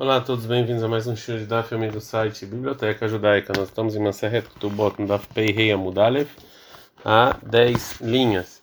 Olá 0.00 0.16
a 0.16 0.20
todos, 0.22 0.46
bem-vindos 0.46 0.82
a 0.82 0.88
mais 0.88 1.06
um 1.06 1.14
show 1.14 1.36
da 1.40 1.62
filme 1.62 1.90
do 1.90 2.00
site 2.00 2.46
Biblioteca 2.46 3.06
Judaica. 3.06 3.52
Nós 3.54 3.68
estamos 3.68 3.94
em 3.94 3.98
Maseret 3.98 4.48
Ketubot, 4.48 4.98
no 4.98 5.06
Daf 5.06 5.28
Pei 5.34 5.52
Rei 5.52 5.70
Amudalev, 5.70 6.26
a 7.04 7.36
10 7.42 8.00
linhas 8.00 8.62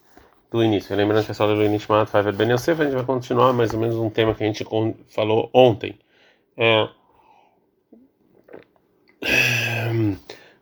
do 0.52 0.64
início. 0.64 0.96
Lembrando 0.96 1.24
que 1.24 1.30
é 1.30 1.36
só 1.36 1.46
ler 1.46 1.68
o 1.68 1.70
Nishmat 1.70 2.10
Faver 2.10 2.34
Ben 2.34 2.52
Yosef, 2.52 2.82
a 2.82 2.86
gente 2.86 2.96
vai 2.96 3.06
continuar 3.06 3.54
mais 3.54 3.72
ou 3.72 3.80
menos 3.80 3.98
um 3.98 4.10
tema 4.10 4.34
que 4.34 4.44
a 4.44 4.48
gente 4.48 4.66
falou 5.10 5.48
ontem. 5.54 6.00
É... 6.58 6.90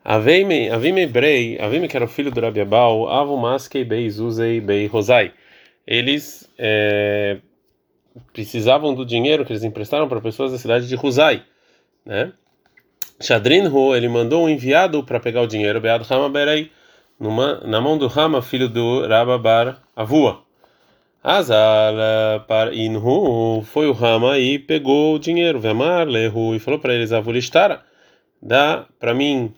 Avime, 0.03 0.69
Avime 0.71 1.07
Brei, 1.07 1.57
Avime 1.57 1.87
que 1.87 1.95
era 1.95 2.03
o 2.03 2.09
filho 2.09 2.31
do 2.31 2.41
Rabi 2.41 2.59
Abal, 2.59 3.07
Avu 3.07 3.37
Maskei 3.37 3.85
Bei 3.85 4.09
Zuzei 4.09 4.59
Bei 4.59 4.87
Rosai. 4.87 5.31
Eles 5.87 6.51
é, 6.57 7.37
precisavam 8.33 8.93
do 8.93 9.05
dinheiro 9.05 9.45
que 9.45 9.51
eles 9.51 9.63
emprestaram 9.63 10.07
para 10.07 10.21
pessoas 10.21 10.51
da 10.51 10.57
cidade 10.57 10.87
de 10.87 10.95
Ruzai, 10.95 11.43
né? 12.05 12.31
Shadrin 13.21 13.63
ele 13.95 14.09
mandou 14.09 14.45
um 14.45 14.49
enviado 14.49 15.03
para 15.03 15.19
pegar 15.19 15.41
o 15.41 15.47
dinheiro, 15.47 15.79
Bead 15.79 16.05
Hama 16.09 16.29
Berei, 16.29 16.71
numa, 17.19 17.61
na 17.61 17.79
mão 17.79 17.97
do 17.97 18.11
Hama, 18.13 18.41
filho 18.41 18.67
do 18.67 19.07
Rababar 19.07 19.81
Avua. 19.95 20.43
Azal 21.23 21.95
par 22.47 22.71
Inhu, 22.71 23.63
foi 23.63 23.87
o 23.87 23.93
Rama 23.93 24.37
e 24.37 24.59
pegou 24.59 25.15
o 25.15 25.19
dinheiro, 25.19 25.59
Vemar 25.59 26.07
Lehu, 26.07 26.53
e 26.53 26.59
falou 26.59 26.79
para 26.79 26.93
eles, 26.93 27.11
Avulistara, 27.11 27.81
dá 28.39 28.85
para 28.99 29.13
mim 29.13 29.51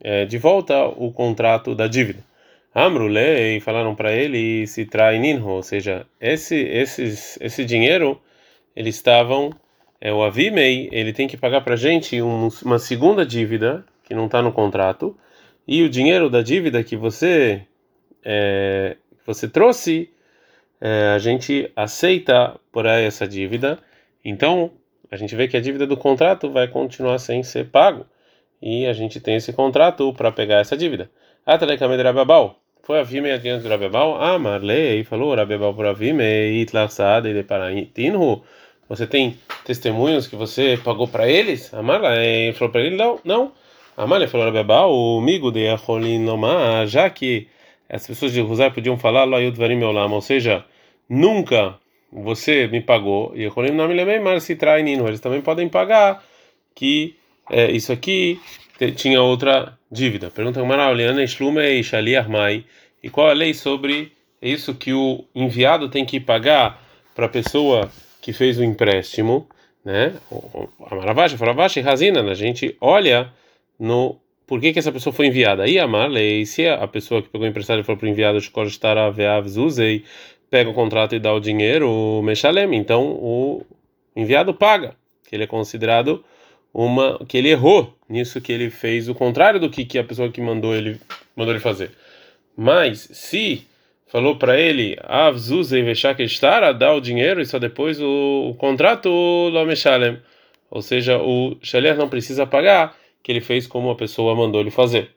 é, 0.00 0.24
de 0.24 0.38
volta 0.38 0.84
o 0.84 1.12
contrato 1.12 1.74
da 1.74 1.86
dívida. 1.86 2.24
Amrulei 2.74 3.60
falaram 3.60 3.94
para 3.94 4.12
ele 4.12 4.66
se 4.66 4.84
trai 4.84 5.18
ninho, 5.20 5.46
ou 5.46 5.62
seja, 5.62 6.06
esse 6.20 6.56
esses 6.56 7.38
esse 7.40 7.64
dinheiro 7.64 8.20
eles 8.74 8.96
estavam 8.96 9.50
é 10.00 10.12
o 10.12 10.22
Avimei, 10.24 10.88
ele 10.92 11.12
tem 11.12 11.28
que 11.28 11.36
pagar 11.36 11.60
para 11.60 11.76
gente 11.76 12.20
um, 12.20 12.48
uma 12.64 12.78
segunda 12.80 13.24
dívida 13.24 13.86
que 14.02 14.12
não 14.12 14.26
está 14.26 14.42
no 14.42 14.52
contrato 14.52 15.16
e 15.68 15.82
o 15.84 15.88
dinheiro 15.88 16.28
da 16.28 16.42
dívida 16.42 16.82
que 16.82 16.96
você 16.96 17.62
é, 18.24 18.96
você 19.24 19.48
trouxe 19.48 20.10
é, 20.80 21.12
a 21.14 21.18
gente 21.18 21.70
aceita 21.76 22.58
por 22.72 22.86
aí 22.86 23.04
essa 23.04 23.26
dívida. 23.26 23.78
Então 24.24 24.72
a 25.10 25.16
gente 25.16 25.36
vê 25.36 25.46
que 25.46 25.56
a 25.56 25.60
dívida 25.60 25.86
do 25.86 25.96
contrato 25.96 26.50
vai 26.50 26.66
continuar 26.66 27.18
sem 27.18 27.42
ser 27.44 27.70
pago 27.70 28.04
e 28.60 28.84
a 28.86 28.92
gente 28.92 29.20
tem 29.20 29.36
esse 29.36 29.52
contrato 29.52 30.12
para 30.12 30.32
pegar 30.32 30.58
essa 30.58 30.76
dívida. 30.76 31.08
Atalekamed 31.46 32.02
Rababal 32.02 32.63
foi 32.84 33.00
a 33.00 33.02
Vime 33.02 33.30
adiante 33.30 33.62
do 33.62 33.68
Rabebal, 33.70 34.22
ah, 34.22 34.38
Marley, 34.38 35.04
falou 35.04 35.34
Rabebal 35.34 35.72
para 35.74 35.94
Vime, 35.94 36.60
Itlarsada 36.60 37.30
e 37.30 37.42
Paratinhu. 37.42 38.42
Você 38.88 39.06
tem 39.06 39.38
testemunhos 39.64 40.26
que 40.26 40.36
você 40.36 40.78
pagou 40.84 41.08
para 41.08 41.26
eles? 41.26 41.72
A 41.72 41.82
Marley 41.82 42.52
falou 42.52 42.70
para 42.70 42.82
ele, 42.82 42.94
não, 42.94 43.18
não. 43.24 43.52
A 43.96 44.06
Marley 44.06 44.28
falou 44.28 44.44
Rabebal, 44.46 44.92
o 44.92 45.18
migo 45.22 45.50
de 45.50 45.66
Acholinoma, 45.66 46.86
já 46.86 47.08
que 47.08 47.48
as 47.88 48.06
pessoas 48.06 48.32
de 48.32 48.40
Rosar 48.42 48.74
podiam 48.74 48.98
falar, 48.98 49.24
Loyut 49.24 49.56
Varim 49.56 49.82
ou 49.82 50.20
seja, 50.20 50.64
nunca 51.08 51.78
você 52.12 52.68
me 52.68 52.82
pagou, 52.82 53.32
e 53.34 53.46
Acholim 53.46 53.70
não 53.70 53.88
me 53.88 53.94
lembrei, 53.94 54.20
mas 54.20 54.44
se 54.44 54.56
trai 54.56 54.82
Nino, 54.82 55.08
eles 55.08 55.20
também 55.20 55.40
podem 55.40 55.70
pagar 55.70 56.22
que 56.74 57.16
é, 57.50 57.70
isso 57.70 57.92
aqui 57.92 58.38
tinha 58.96 59.22
outra 59.22 59.78
dívida. 59.90 60.30
Pergunta 60.30 60.60
e 63.02 63.10
qual 63.10 63.28
a 63.28 63.32
lei 63.32 63.54
sobre 63.54 64.12
isso 64.40 64.74
que 64.74 64.92
o 64.92 65.24
enviado 65.34 65.88
tem 65.88 66.04
que 66.04 66.20
pagar 66.20 66.82
para 67.14 67.26
a 67.26 67.28
pessoa 67.28 67.90
que 68.20 68.32
fez 68.32 68.58
o 68.58 68.64
empréstimo, 68.64 69.48
né? 69.84 70.14
A 70.90 70.94
Maravashi, 70.94 71.36
Faravashi, 71.36 71.80
Razina, 71.80 72.22
a 72.22 72.34
gente 72.34 72.76
olha 72.80 73.32
no 73.78 74.18
por 74.46 74.60
que, 74.60 74.72
que 74.72 74.78
essa 74.78 74.92
pessoa 74.92 75.12
foi 75.12 75.26
enviada. 75.26 75.64
Aí 75.64 75.78
a 75.78 75.86
lei, 76.06 76.44
se 76.44 76.66
a 76.66 76.86
pessoa 76.86 77.22
que 77.22 77.28
pegou 77.28 77.46
o 77.46 77.50
emprestado 77.50 77.82
for 77.84 77.96
para 77.96 78.06
o 78.06 78.08
enviado, 78.08 78.38
usei, 79.56 80.04
pega 80.50 80.68
o 80.68 80.74
contrato 80.74 81.14
e 81.14 81.18
dá 81.18 81.32
o 81.32 81.40
dinheiro, 81.40 81.90
o 81.90 82.22
Meshalem, 82.22 82.74
então 82.74 83.02
o 83.02 83.62
enviado 84.14 84.52
paga, 84.52 84.94
que 85.28 85.34
ele 85.34 85.44
é 85.44 85.46
considerado 85.46 86.24
uma 86.74 87.24
que 87.28 87.38
ele 87.38 87.50
errou 87.50 87.96
nisso 88.08 88.40
que 88.40 88.52
ele 88.52 88.68
fez 88.68 89.08
o 89.08 89.14
contrário 89.14 89.60
do 89.60 89.70
que, 89.70 89.84
que 89.84 89.96
a 89.96 90.02
pessoa 90.02 90.30
que 90.30 90.40
mandou 90.40 90.74
ele 90.74 91.00
mandou 91.36 91.54
ele 91.54 91.60
fazer. 91.60 91.92
Mas 92.56 93.08
se 93.12 93.64
falou 94.08 94.36
para 94.36 94.58
ele 94.58 94.98
avzuze 95.02 95.80
veshak 95.82 96.22
estar 96.22 96.64
a 96.64 96.72
dar 96.72 96.94
o 96.94 97.00
dinheiro 97.00 97.40
e 97.40 97.46
só 97.46 97.58
depois 97.60 98.00
o, 98.00 98.50
o 98.50 98.54
contrato 98.56 99.08
lomeshalem, 99.08 100.18
ou 100.68 100.82
seja, 100.82 101.18
o 101.18 101.56
shaler 101.62 101.96
não 101.96 102.08
precisa 102.08 102.44
pagar 102.44 102.96
que 103.22 103.30
ele 103.30 103.40
fez 103.40 103.66
como 103.66 103.90
a 103.90 103.94
pessoa 103.94 104.34
mandou 104.34 104.60
ele 104.60 104.70
fazer. 104.70 105.10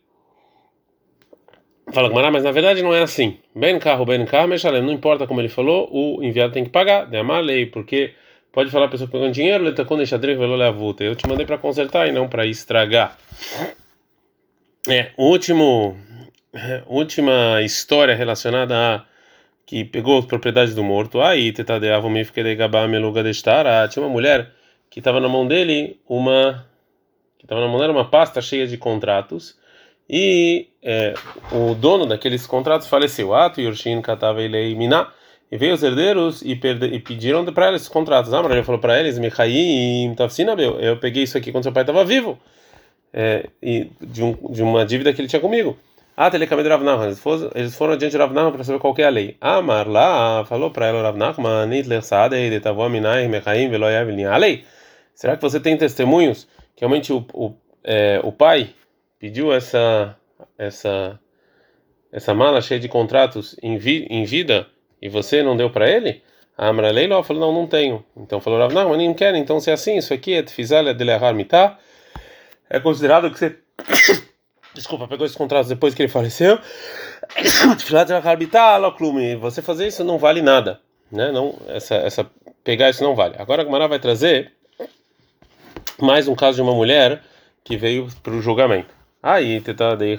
Fala 1.91 2.09
Gamara, 2.09 2.31
mas 2.31 2.43
na 2.43 2.51
verdade 2.51 2.83
não 2.83 2.93
é 2.93 3.01
assim. 3.01 3.37
Ben 3.55 3.79
carro, 3.79 4.05
ben 4.05 4.25
carro, 4.25 4.47
meshalem, 4.47 4.81
não 4.81 4.91
importa 4.91 5.25
como 5.25 5.39
ele 5.41 5.49
falou, 5.49 5.89
o 5.91 6.23
enviado 6.23 6.53
tem 6.53 6.63
que 6.63 6.69
pagar, 6.69 7.05
de 7.05 7.21
lei, 7.41 7.65
porque 7.65 8.13
Pode 8.57 8.71
falar 8.71 8.85
a 8.85 8.89
pessoa 8.89 9.07
pegando 9.07 9.33
dinheiro, 9.33 9.67
eu 9.67 11.15
te 11.15 11.27
mandei 11.27 11.45
para 11.45 11.59
consertar 11.59 12.07
e 12.07 12.11
não 12.11 12.27
para 12.27 12.43
estragar. 12.47 13.15
É, 14.89 15.11
último, 15.15 15.95
última 16.87 17.61
história 17.61 18.15
relacionada 18.15 18.75
a 18.75 19.05
que 19.63 19.85
pegou 19.85 20.17
as 20.17 20.25
propriedades 20.25 20.73
do 20.73 20.83
morto. 20.83 21.21
Aí, 21.21 21.51
tetadeava 21.51 22.09
me 22.09 22.25
fiquei 22.25 22.55
gabá 22.55 22.87
meluga 22.87 23.21
destar. 23.21 23.87
Tinha 23.89 24.03
uma 24.03 24.11
mulher 24.11 24.51
que 24.89 25.01
estava 25.01 25.19
na 25.19 25.29
mão 25.29 25.47
dele 25.47 25.99
uma 26.09 26.67
que 27.37 27.45
estava 27.45 27.61
na 27.61 27.67
mão 27.67 27.79
dela 27.79 27.93
uma 27.93 28.09
pasta 28.09 28.41
cheia 28.41 28.65
de 28.65 28.75
contratos 28.75 29.55
e 30.09 30.69
é, 30.81 31.13
o 31.51 31.75
dono 31.75 32.07
daqueles 32.07 32.47
contratos 32.47 32.87
faleceu. 32.87 33.35
Ato 33.35 33.61
Yorshin 33.61 34.01
katava 34.01 34.41
ilei 34.41 34.73
miná 34.73 35.13
e 35.51 35.57
veio 35.57 35.73
os 35.73 35.83
herdeiros 35.83 36.41
e, 36.41 36.55
perde, 36.55 36.87
e 36.87 36.99
pediram 36.99 37.45
para 37.45 37.69
eles 37.69 37.87
contratos. 37.87 38.33
Ah, 38.33 38.43
ele 38.49 38.63
falou 38.63 38.79
para 38.79 38.99
eles: 38.99 39.17
Michaim, 39.17 40.13
Tafsina, 40.15 40.55
meu, 40.55 40.79
eu 40.79 40.97
peguei 40.97 41.23
isso 41.23 41.37
aqui 41.37 41.51
quando 41.51 41.63
seu 41.63 41.71
pai 41.71 41.83
estava 41.83 42.03
vivo, 42.03 42.37
é, 43.13 43.47
e 43.61 43.89
de, 44.01 44.23
um, 44.23 44.33
de 44.51 44.61
uma 44.61 44.85
dívida 44.85 45.13
que 45.13 45.21
ele 45.21 45.27
tinha 45.27 45.41
comigo. 45.41 45.77
Ah, 46.19 46.31
Telekame 46.31 46.67
Rav 46.67 46.83
Nachman. 46.83 47.15
Eles 47.53 47.75
foram, 47.75 47.93
adiante 47.93 48.13
de 48.13 48.17
Rav 48.17 48.33
para 48.51 48.63
saber 48.63 48.79
qual 48.79 48.95
é 48.97 49.03
a 49.03 49.09
lei. 49.09 49.37
Ah, 49.39 49.61
mas 49.61 49.87
lá 49.87 50.43
falou 50.45 50.71
para 50.71 50.87
ela 50.87 51.03
Rav 51.03 51.15
Nachman: 51.15 51.67
Nitler 51.67 52.01
Detavó 52.49 52.89
Minai, 52.89 53.27
Mechaim, 53.27 53.69
Veloyav, 53.69 54.09
a 54.25 54.37
lei. 54.37 54.65
Será 55.13 55.35
que 55.35 55.41
você 55.41 55.59
tem 55.59 55.77
testemunhos 55.77 56.47
que 56.75 56.81
realmente 56.81 57.13
o, 57.13 57.25
o, 57.33 57.53
é, 57.83 58.19
o 58.23 58.31
pai 58.31 58.69
pediu 59.19 59.53
essa, 59.53 60.15
essa, 60.57 61.19
essa 62.11 62.33
mala 62.33 62.61
cheia 62.61 62.79
de 62.79 62.87
contratos 62.87 63.55
em, 63.61 63.77
vi, 63.77 64.07
em 64.09 64.25
vida? 64.25 64.67
E 65.01 65.09
você 65.09 65.43
não 65.43 65.55
deu 65.55 65.69
para 65.69 65.89
ele? 65.89 66.21
A 66.57 66.67
Amra 66.67 66.91
Leiló 66.91 67.21
falou: 67.21 67.41
Não, 67.41 67.61
não 67.61 67.67
tenho. 67.67 68.03
Então 68.15 68.41
falou: 68.41 68.67
não, 68.69 68.89
mas 68.89 68.97
nem 68.97 69.13
quer. 69.13 69.35
Então, 69.35 69.59
se 69.59 69.69
é 69.69 69.73
assim, 69.73 69.97
isso 69.97 70.13
aqui 70.13 70.33
é 70.33 70.41
tefizalha 70.41 70.93
de 70.93 71.03
lehar 71.03 71.33
mitá, 71.33 71.77
é 72.69 72.79
considerado 72.79 73.29
que 73.29 73.37
você. 73.37 73.55
Desculpa, 74.73 75.07
pegou 75.07 75.25
esse 75.25 75.37
contrato 75.37 75.67
depois 75.67 75.93
que 75.93 76.01
ele 76.03 76.09
faleceu. 76.09 76.59
Você 79.35 79.61
fazer 79.61 79.87
isso 79.87 80.03
não 80.03 80.19
vale 80.19 80.39
nada, 80.41 80.79
né? 81.11 81.31
Não, 81.31 81.55
essa, 81.67 81.95
essa 81.95 82.29
pegar 82.63 82.89
isso 82.91 83.03
não 83.03 83.15
vale. 83.15 83.35
Agora 83.39 83.63
a 83.63 83.65
Gamara 83.65 83.87
vai 83.87 83.97
trazer 83.97 84.51
mais 85.99 86.27
um 86.27 86.35
caso 86.35 86.57
de 86.57 86.61
uma 86.61 86.75
mulher 86.75 87.23
que 87.63 87.75
veio 87.75 88.07
para 88.21 88.33
o 88.33 88.41
julgamento. 88.41 88.93
Aí, 89.21 89.59
teta 89.61 89.95
de 89.95 90.15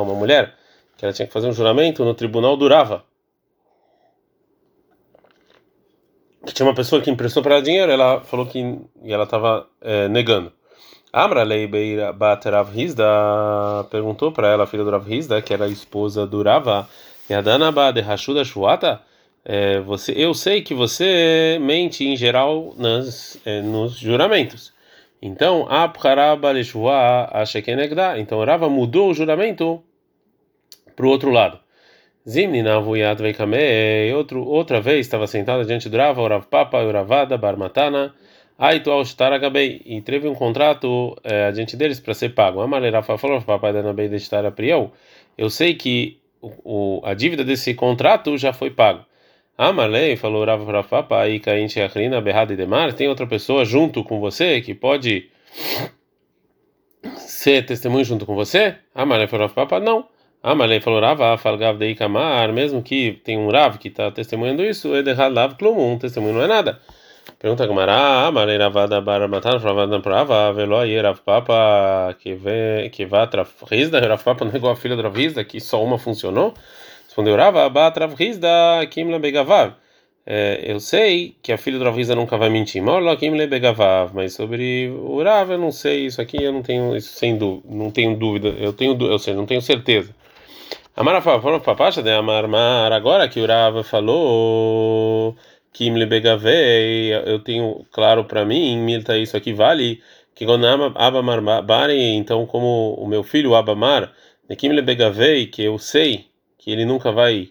uma 0.00 0.14
mulher 0.14 0.54
que 0.96 1.04
ela 1.04 1.12
tinha 1.12 1.26
que 1.26 1.32
fazer 1.32 1.48
um 1.48 1.52
juramento 1.52 2.04
no 2.04 2.14
tribunal 2.14 2.56
durava. 2.56 3.04
Que 6.46 6.52
tinha 6.52 6.66
uma 6.66 6.74
pessoa 6.74 7.00
que 7.00 7.10
emprestou 7.10 7.42
para 7.42 7.54
ela 7.54 7.62
dinheiro, 7.62 7.90
ela 7.90 8.20
falou 8.20 8.46
que 8.46 8.58
e 9.02 9.12
ela 9.12 9.24
estava 9.24 9.66
é, 9.80 10.08
negando. 10.08 10.52
Amra 11.12 11.44
Leibeira 11.44 12.12
Baterav 12.12 12.70
Rizda 12.74 13.04
perguntou 13.88 14.32
para 14.32 14.48
ela, 14.48 14.64
a 14.64 14.66
filha 14.66 14.82
do 14.82 14.90
Rav 14.90 15.08
Rizda, 15.08 15.40
que 15.40 15.54
era 15.54 15.64
a 15.64 15.68
esposa 15.68 16.26
do 16.26 16.42
Rava, 16.42 16.88
Yadanaba 17.30 17.92
de 17.92 18.00
Hashuda 18.00 18.44
Shuata, 18.44 19.00
é, 19.44 19.78
você, 19.80 20.12
eu 20.12 20.34
sei 20.34 20.62
que 20.62 20.74
você 20.74 21.58
mente 21.60 22.04
em 22.04 22.16
geral 22.16 22.74
nas, 22.76 23.38
é, 23.44 23.62
nos 23.62 23.96
juramentos. 23.96 24.72
Então, 25.22 25.66
Então, 28.18 28.44
Rava 28.44 28.68
mudou 28.68 29.10
o 29.10 29.14
juramento 29.14 29.82
para 30.94 31.06
o 31.06 31.08
outro 31.08 31.30
lado. 31.30 31.58
Zimni 32.28 32.62
Navuyat 32.62 33.20
Veikame, 33.20 34.12
outra 34.46 34.80
vez 34.80 35.00
estava 35.00 35.26
sentada 35.26 35.64
diante 35.64 35.88
do 35.88 35.96
Rava, 35.96 36.22
o 36.22 36.28
Rav 36.28 36.46
Papa, 36.46 36.82
o 36.82 36.90
Ravada, 36.90 37.36
Barmatana, 37.36 38.14
Aitu 38.58 38.90
Alshtaragabei, 38.90 39.82
e 39.84 40.00
teve 40.00 40.26
um 40.26 40.34
contrato 40.34 41.16
é, 41.22 41.46
adiante 41.46 41.76
deles 41.76 42.00
para 42.00 42.14
ser 42.14 42.30
pago. 42.30 42.60
A 42.60 42.66
Malera 42.66 43.02
falou, 43.02 43.42
papai 43.42 43.72
da 43.72 43.82
Nabei 43.82 44.08
de 44.08 44.16
Priel, 44.54 44.92
eu 45.36 45.50
sei 45.50 45.74
que 45.74 46.18
o, 46.64 47.00
a 47.04 47.14
dívida 47.14 47.44
desse 47.44 47.74
contrato 47.74 48.36
já 48.36 48.52
foi 48.52 48.70
pago. 48.70 49.04
Amalei 49.56 50.16
falou 50.16 50.44
Rav 50.44 50.64
Rav 50.64 50.88
Papa 50.88 51.20
aí 51.20 51.38
cainte 51.38 51.80
achrina 51.80 52.20
berrada 52.20 52.52
e 52.52 52.56
demar. 52.56 52.92
Tem 52.92 53.08
outra 53.08 53.26
pessoa 53.26 53.64
junto 53.64 54.02
com 54.02 54.18
você 54.18 54.60
que 54.60 54.74
pode 54.74 55.30
ser 57.18 57.64
testemunho 57.64 58.04
junto 58.04 58.26
com 58.26 58.34
você? 58.34 58.74
Amalei 58.94 59.26
falou 59.26 59.48
Papa 59.48 59.78
não. 59.78 60.08
Amalei 60.46 60.78
falou 60.78 61.00
Rav 61.00 61.38
falgav 61.38 61.78
dei 61.78 61.94
kamar, 61.94 62.52
mesmo 62.52 62.82
que 62.82 63.12
tem 63.24 63.38
um 63.38 63.50
Rav 63.50 63.78
que 63.78 63.88
está 63.88 64.10
testemunhando 64.10 64.62
isso, 64.62 64.94
é 64.94 65.02
derrado 65.02 65.34
lav 65.34 65.54
clum, 65.54 65.94
um 65.94 65.98
testemunho 65.98 66.34
não 66.34 66.42
é 66.42 66.46
nada. 66.46 66.78
Pergunta 67.38 67.66
Gamara, 67.66 68.26
Amalei 68.26 68.58
Ravada 68.58 69.00
Baramatan, 69.00 69.56
Ravada 69.56 69.98
Prava, 70.00 70.52
Velo 70.52 70.76
aí 70.76 71.00
Rav 71.00 71.18
Papa 71.24 72.14
que 72.18 72.34
vá 72.34 73.26
Rizda, 73.70 73.98
Rav 74.06 74.22
Papa 74.22 74.44
não 74.44 74.52
é 74.52 74.56
igual 74.56 74.74
a 74.74 74.76
filha 74.76 74.94
do 74.94 75.00
Rav 75.02 75.16
Rizda, 75.16 75.42
que 75.44 75.58
só 75.58 75.82
uma 75.82 75.98
funcionou. 75.98 76.52
Respondeu 77.06 77.36
Rava, 77.36 77.66
Batrav 77.70 78.14
Rizda, 78.14 78.48
Kimla 78.90 79.18
Begavav. 79.18 79.72
Eu 80.62 80.78
sei 80.78 81.36
que 81.42 81.52
a 81.52 81.56
filha 81.56 81.78
do 81.78 81.84
Rav 81.84 81.96
Rizda 81.96 82.14
nunca 82.14 82.36
vai 82.36 82.50
mentir. 82.50 82.82
Kimla 83.18 83.46
Begavav. 83.46 84.10
Mas 84.12 84.34
sobre 84.34 84.90
o 84.90 85.22
Rav, 85.22 85.52
eu 85.52 85.58
não 85.58 85.72
sei. 85.72 86.04
Isso 86.04 86.20
aqui 86.20 86.42
eu 86.42 86.52
não 86.52 86.60
tenho, 86.60 86.94
isso 86.94 87.14
sem 87.16 87.38
dúvida, 87.38 87.66
não 87.70 87.90
tenho 87.90 88.14
dúvida. 88.14 88.48
Eu 88.58 88.74
tenho, 88.74 88.94
eu 89.06 89.18
sei, 89.18 89.32
não 89.32 89.46
tenho 89.46 89.62
certeza. 89.62 90.14
Falou 90.96 91.58
papacha 91.58 92.00
de 92.00 92.10
Amarmar, 92.12 92.92
agora 92.92 93.28
que 93.28 93.40
o 93.40 93.46
Rav 93.46 93.82
falou 93.82 95.36
Kimle 95.72 96.06
Begavei, 96.06 97.12
eu 97.12 97.40
tenho 97.40 97.84
claro 97.90 98.24
para 98.26 98.44
mim, 98.44 98.78
Milta, 98.78 99.18
isso 99.18 99.36
aqui 99.36 99.52
vale 99.52 100.00
que 100.36 100.46
Abamar 100.94 101.62
Bari, 101.62 102.00
então 102.00 102.46
como 102.46 102.94
o 102.94 103.08
meu 103.08 103.24
filho 103.24 103.56
Abamar, 103.56 104.12
Kimle 104.56 104.82
Begavei, 104.82 105.48
que 105.48 105.64
eu 105.64 105.80
sei 105.80 106.26
que 106.56 106.70
ele 106.70 106.84
nunca 106.84 107.10
vai 107.10 107.48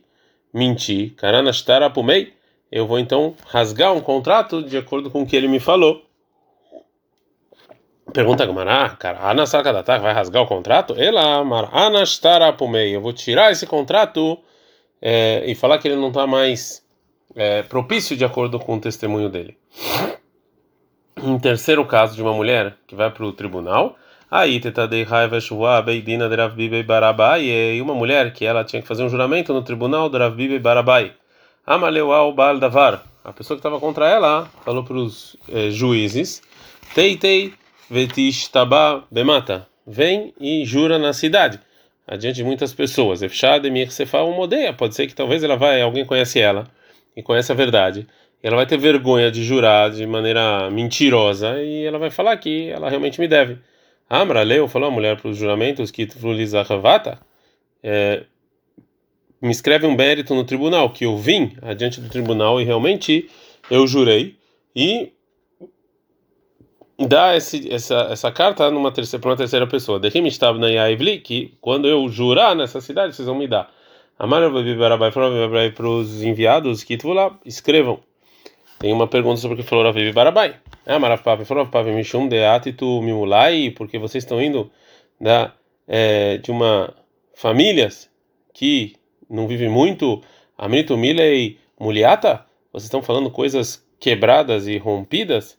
mentir. 0.54 1.14
Karanashtara 1.16 1.90
pumei, 1.90 2.32
eu 2.72 2.88
vou 2.88 2.98
então 2.98 3.36
rasgar 3.46 3.94
um 3.94 4.00
contrato 4.00 4.64
de 4.64 4.78
acordo 4.78 5.12
com 5.12 5.24
o 5.24 5.28
que 5.28 5.36
ele 5.36 5.50
me 5.50 5.60
falou. 5.60 6.02
Pergunta 8.14 8.46
Gamará, 8.46 8.90
cara, 8.92 9.20
Anasarkadatak 9.30 10.02
vai 10.02 10.14
rasgar 10.14 10.44
o 10.44 10.48
contrato? 10.48 10.94
Ela, 10.98 11.44
Maranashtara 11.44 12.54
pumei, 12.54 12.96
eu 12.96 13.02
vou 13.02 13.12
tirar 13.12 13.52
esse 13.52 13.66
contrato 13.66 14.38
é, 15.02 15.44
e 15.48 15.56
falar 15.56 15.80
que 15.80 15.88
ele 15.88 15.96
não 15.96 16.10
está 16.10 16.28
mais 16.28 16.84
é, 17.36 17.64
propício 17.64 18.16
de 18.16 18.24
acordo 18.24 18.60
com 18.60 18.76
o 18.76 18.80
testemunho 18.80 19.30
dele. 19.30 19.58
Um 21.22 21.40
terceiro 21.40 21.84
caso 21.86 22.16
de 22.16 22.22
uma 22.22 22.34
mulher 22.34 22.76
que 22.86 22.96
vai 22.96 23.10
para 23.10 23.26
o 23.26 23.34
tribunal 23.34 23.98
Aí, 24.36 24.60
tetadei 24.60 25.04
raiva 25.04 25.38
beidina 25.86 26.28
de 26.28 26.36
Rav 26.36 26.56
Bibi 26.56 26.82
Barabai, 26.82 27.46
e 27.46 27.80
uma 27.80 27.94
mulher 27.94 28.34
que 28.34 28.44
ela 28.44 28.64
tinha 28.64 28.82
que 28.82 28.88
fazer 28.88 29.04
um 29.04 29.10
juramento 29.10 29.54
no 29.54 29.62
tribunal 29.62 30.10
do 30.10 30.18
Rav 30.18 30.36
Bibi 30.36 30.58
Barabai. 30.58 31.14
Amaleuau 31.68 32.34
Baal 32.34 32.58
Davar, 32.58 33.04
a 33.24 33.32
pessoa 33.32 33.56
que 33.56 33.60
estava 33.60 33.80
contra 33.80 34.10
ela, 34.10 34.50
falou 34.66 34.84
para 34.84 34.96
os 34.96 35.38
eh, 35.48 35.70
juízes: 35.70 36.42
Teitei 36.96 37.54
vetish 37.90 38.50
bemata, 39.12 39.68
vem 39.86 40.34
e 40.40 40.66
jura 40.66 40.98
na 40.98 41.14
cidade, 41.14 41.60
adiante 42.08 42.38
de 42.38 42.44
muitas 42.44 42.74
pessoas. 42.74 43.22
Efshad 43.22 43.66
emir 43.66 43.92
sefa 43.92 44.24
modeia, 44.26 44.74
pode 44.74 44.96
ser 44.96 45.08
que 45.08 45.16
talvez 45.16 45.44
ela 45.44 45.56
vai, 45.56 45.82
alguém 45.82 46.06
conhece 46.06 46.40
ela 46.40 46.68
e 47.16 47.22
conhece 47.22 47.52
a 47.52 47.56
verdade. 47.56 48.08
Ela 48.42 48.58
vai 48.58 48.66
ter 48.66 48.78
vergonha 48.78 49.32
de 49.32 49.44
jurar 49.44 49.90
de 49.92 50.06
maneira 50.06 50.70
mentirosa 50.70 51.62
e 51.62 51.86
ela 51.86 51.98
vai 51.98 52.10
falar 52.10 52.36
que 52.38 52.70
ela 52.70 52.90
realmente 52.90 53.20
me 53.20 53.28
deve. 53.28 53.58
Amra 54.10 54.44
leu, 54.44 54.68
falou 54.68 54.90
a 54.90 54.92
mulher 54.92 55.16
para 55.16 55.30
os 55.30 55.38
juramentos 55.38 55.90
que 55.90 56.06
Tfulizachavata, 56.06 57.20
é, 57.82 58.24
me 59.42 59.52
escreve 59.52 59.86
um 59.86 59.96
mérito 59.96 60.34
no 60.34 60.44
tribunal, 60.44 60.90
que 60.92 61.06
eu 61.06 61.18
vim 61.18 61.58
adiante 61.62 62.00
do 62.00 62.10
tribunal 62.10 62.62
e 62.62 62.64
realmente 62.64 63.30
eu 63.70 63.86
jurei, 63.86 64.38
e 64.76 65.12
dá 67.08 67.36
esse, 67.36 67.72
essa, 67.72 68.08
essa 68.12 68.32
carta 68.32 68.70
numa 68.70 68.92
terceira, 68.92 69.22
para 69.22 69.32
uma 69.32 69.38
terceira 69.38 69.68
pessoa. 69.68 70.00
que 71.20 71.54
quando 71.62 71.88
eu 71.88 72.08
jurar 72.10 72.56
nessa 72.56 72.82
cidade, 72.82 73.16
vocês 73.16 73.28
vão 73.28 73.38
me 73.38 73.48
dar. 73.48 73.72
Amara 74.18 74.50
vai 74.50 75.72
para 75.72 75.88
os 75.88 76.22
enviados 76.22 76.84
que 76.84 76.98
lá 77.14 77.38
escrevam. 77.46 78.00
Tem 78.80 78.92
uma 78.92 79.08
pergunta 79.08 79.40
sobre 79.40 79.56
o 79.56 79.64
que 79.64 79.68
falou 79.68 79.86
Ravivi 79.86 80.12
Barabai. 80.12 80.56
Ah, 80.86 81.00
Marafpav 81.00 81.44
falou 81.46 81.70
Rav 81.72 81.88
Mishum 81.88 82.28
de 82.28 82.44
Atitu 82.44 83.02
Mimulai, 83.02 83.74
porque 83.76 83.98
vocês 83.98 84.24
estão 84.24 84.42
indo 84.42 84.70
da, 85.20 85.54
é, 85.88 86.38
de 86.38 86.52
uma 86.52 86.94
famílias 87.34 88.10
que 88.54 88.96
não 89.30 89.48
vivem 89.48 89.70
muito, 89.70 90.22
Amrito 90.58 90.98
Milei 90.98 91.58
Muliata, 91.80 92.46
vocês 92.72 92.86
estão 92.86 93.02
falando 93.02 93.32
coisas 93.32 93.84
quebradas 94.00 94.68
e 94.68 94.78
rompidas. 94.78 95.58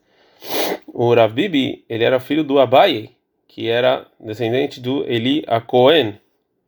O 0.96 1.12
Rav 1.12 1.34
Bibi, 1.34 1.84
ele 1.88 2.04
era 2.04 2.20
filho 2.20 2.44
do 2.44 2.60
Abai, 2.60 3.10
que 3.48 3.68
era 3.68 4.06
descendente 4.20 4.80
do 4.80 5.04
Eli 5.10 5.42
Acoen. 5.48 6.20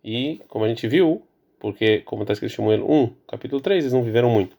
E, 0.04 0.40
como 0.48 0.64
a 0.64 0.68
gente 0.68 0.88
viu, 0.88 1.22
porque, 1.60 2.00
como 2.00 2.22
está 2.22 2.32
escrito 2.32 2.50
em 2.50 2.54
Shmuel 2.56 2.90
1, 2.90 3.14
capítulo 3.28 3.60
3, 3.60 3.84
eles 3.84 3.92
não 3.92 4.02
viveram 4.02 4.28
muito. 4.28 4.56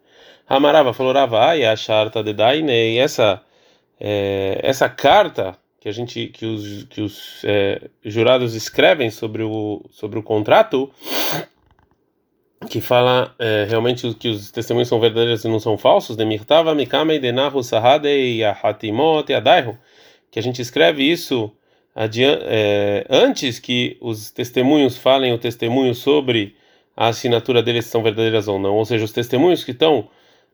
Hamarava 0.48 0.94
falou 0.94 1.12
Ravai, 1.12 1.66
a 1.66 1.76
charta 1.76 2.24
de 2.24 2.32
Daine, 2.32 2.72
e 2.72 2.98
essa 2.98 3.44
é, 4.00 4.62
essa 4.64 4.88
carta 4.88 5.58
que 5.82 5.90
a 5.90 5.92
gente 5.92 6.28
que 6.28 6.46
os, 6.46 6.84
que 6.86 7.02
os 7.02 7.44
é, 7.44 7.90
jurados 8.06 8.56
escrevem 8.56 9.10
sobre 9.10 9.44
o 9.44 9.84
sobre 9.92 10.18
o 10.18 10.24
contrato 10.24 10.90
que 12.70 12.82
fala 12.82 13.34
é, 13.38 13.66
realmente 13.70 14.14
que 14.16 14.30
os 14.30 14.52
testemunhos 14.52 14.88
são 14.88 15.00
verdadeiros 15.00 15.44
e 15.44 15.48
não 15.48 15.60
são 15.60 15.78
falsos 15.78 16.16
demirtava 16.16 16.74
mikame 16.74 17.20
que 20.32 20.40
a 20.40 20.44
gente 20.44 20.62
escreve 20.62 21.04
isso 21.04 21.52
é, 21.96 23.06
antes 23.10 23.60
que 23.60 23.98
os 24.02 24.32
testemunhos 24.32 24.98
falem 24.98 25.34
o 25.34 25.38
testemunho 25.38 25.94
sobre 25.94 26.56
a 26.96 27.08
assinatura 27.08 27.62
deles 27.62 27.86
são 27.86 28.02
verdadeiras 28.02 28.48
ou 28.48 28.58
não 28.58 28.76
ou 28.76 28.86
seja 28.86 29.06
os 29.06 29.12
testemunhos 29.12 29.64
que 29.64 29.72
estão 29.72 30.10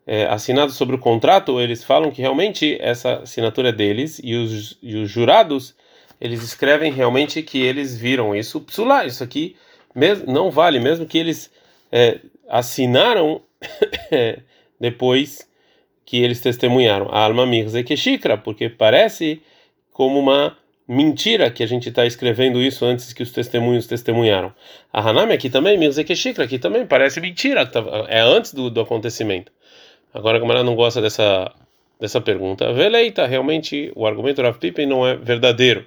é, 0.05 0.25
assinados 0.25 0.75
sobre 0.75 0.95
o 0.95 0.99
contrato, 0.99 1.59
eles 1.59 1.83
falam 1.83 2.11
que 2.11 2.21
realmente 2.21 2.77
essa 2.81 3.19
assinatura 3.19 3.69
é 3.69 3.71
deles 3.71 4.19
e 4.23 4.35
os, 4.35 4.77
e 4.81 4.95
os 4.97 5.09
jurados 5.09 5.75
eles 6.19 6.43
escrevem 6.43 6.91
realmente 6.91 7.41
que 7.41 7.61
eles 7.61 7.97
viram 7.97 8.35
isso. 8.35 8.61
Psulá, 8.61 9.05
isso 9.05 9.23
aqui 9.23 9.55
mesmo, 9.93 10.31
não 10.31 10.49
vale, 10.49 10.79
mesmo 10.79 11.05
que 11.05 11.17
eles 11.17 11.51
é, 11.93 12.19
assinaram 12.49 13.41
depois 14.81 15.47
que 16.03 16.17
eles 16.17 16.41
testemunharam. 16.41 17.07
A 17.11 17.23
alma 17.23 17.45
mirze 17.45 17.83
que 17.83 17.95
porque 18.43 18.67
parece 18.67 19.43
como 19.91 20.19
uma 20.19 20.57
mentira 20.87 21.51
que 21.51 21.61
a 21.61 21.67
gente 21.67 21.89
está 21.89 22.05
escrevendo 22.05 22.59
isso 22.59 22.83
antes 22.83 23.13
que 23.13 23.21
os 23.21 23.31
testemunhos 23.31 23.85
testemunharam. 23.85 24.51
A 24.91 25.07
Hanami 25.07 25.33
aqui 25.33 25.49
também, 25.49 25.77
mirze 25.77 26.03
que 26.03 26.13
aqui 26.41 26.57
também 26.57 26.85
parece 26.85 27.21
mentira, 27.21 27.65
tá, 27.65 27.81
é 28.09 28.19
antes 28.19 28.53
do, 28.53 28.71
do 28.71 28.81
acontecimento. 28.81 29.51
Agora 30.11 30.37
a 30.37 30.39
Gamara 30.39 30.63
não 30.63 30.75
gosta 30.75 30.99
dessa 30.99 31.53
dessa 31.99 32.19
pergunta. 32.19 32.73
Veleita, 32.73 33.25
realmente 33.25 33.91
o 33.95 34.05
argumento 34.05 34.41
do 34.41 34.41
Rav 34.41 34.57
Pippen 34.57 34.85
não 34.85 35.07
é 35.07 35.15
verdadeiro. 35.15 35.85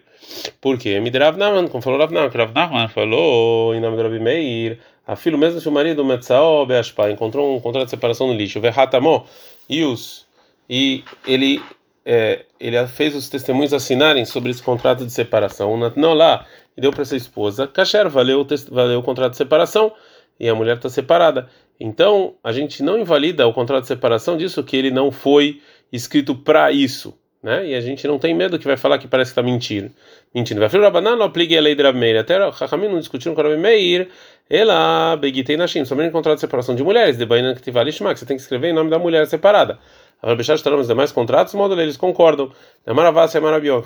Por 0.62 0.78
quê? 0.78 0.98
Midrav 0.98 1.36
Naman, 1.36 1.68
como 1.68 1.82
falou 1.82 1.98
Rav 1.98 2.30
que 2.30 2.38
Rav 2.38 2.52
Naman 2.54 2.88
falou 2.88 3.74
em 3.74 3.80
nome 3.80 3.98
do 3.98 4.02
Rabi 4.02 4.18
Meir, 4.18 4.78
a 5.06 5.14
filho 5.14 5.38
mesmo 5.38 5.60
seu 5.60 5.70
marido 5.70 6.04
Metzao 6.04 6.66
Beashpa 6.66 7.10
encontrou 7.10 7.56
um 7.56 7.60
contrato 7.60 7.84
de 7.84 7.90
separação 7.90 8.26
no 8.26 8.34
lixo, 8.34 8.60
Verhatamo, 8.60 9.24
e 9.68 9.84
os 9.84 10.26
e 10.68 11.04
ele 11.26 11.62
é, 12.04 12.44
ele 12.60 12.86
fez 12.86 13.14
os 13.14 13.28
testemunhos 13.28 13.72
assinarem 13.72 14.24
sobre 14.24 14.50
esse 14.50 14.62
contrato 14.62 15.04
de 15.04 15.12
separação. 15.12 15.76
Não 15.96 16.14
lá 16.14 16.46
e 16.76 16.80
deu 16.80 16.92
para 16.92 17.04
sua 17.04 17.16
esposa. 17.16 17.66
Kasher 17.66 18.08
valeu, 18.08 18.46
valeu 18.70 19.00
o 19.00 19.02
contrato 19.02 19.32
de 19.32 19.36
separação 19.36 19.92
e 20.38 20.48
a 20.48 20.54
mulher 20.54 20.76
está 20.76 20.88
separada. 20.88 21.48
Então, 21.78 22.34
a 22.42 22.52
gente 22.52 22.82
não 22.82 22.98
invalida 22.98 23.46
o 23.46 23.52
contrato 23.52 23.82
de 23.82 23.88
separação 23.88 24.36
disso 24.36 24.62
que 24.62 24.76
ele 24.76 24.90
não 24.90 25.10
foi 25.10 25.60
escrito 25.92 26.34
para 26.34 26.72
isso, 26.72 27.14
né? 27.46 27.64
E 27.64 27.76
a 27.76 27.80
gente 27.80 28.04
não 28.08 28.18
tem 28.18 28.34
medo 28.34 28.58
que 28.58 28.66
vai 28.66 28.76
falar 28.76 28.98
que 28.98 29.06
parece 29.06 29.30
que 29.30 29.38
está 29.38 29.42
mentindo. 29.42 29.92
Mentindo. 30.34 30.58
Vai 30.58 30.68
falar, 30.68 31.00
não 31.00 31.22
aplique 31.22 31.56
a 31.56 31.60
lei 31.60 31.76
de 31.76 31.82
Rav 31.84 31.96
Meir. 31.96 32.18
Até 32.18 32.36
Rahamim 32.36 32.88
não 32.88 32.98
discutiram 32.98 33.36
com 33.36 33.40
Rav 33.40 33.56
Meir. 33.56 34.08
Ela 34.50 35.14
begitei 35.14 35.56
na 35.56 35.68
Shin, 35.68 35.84
somente 35.84 36.10
contrato 36.10 36.38
de 36.38 36.40
separação 36.40 36.74
de 36.74 36.82
mulheres, 36.82 37.16
de 37.16 37.24
Bainan 37.24 37.54
que 37.54 37.70
você 37.70 38.26
tem 38.26 38.36
que 38.36 38.42
escrever 38.42 38.70
em 38.70 38.72
nome 38.72 38.90
da 38.90 38.98
mulher 38.98 39.24
separada. 39.28 39.78
Agora, 40.20 40.36
Bechar 40.36 40.56
está 40.56 40.74
os 40.74 40.88
demais 40.88 41.12
contratos, 41.12 41.54
modo 41.54 41.80
eles 41.80 41.96
concordam. 41.96 42.50
É 42.84 42.92
maravilhoso. 42.92 43.84